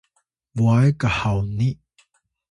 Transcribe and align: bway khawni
bway 0.55 0.87
khawni 1.13 1.69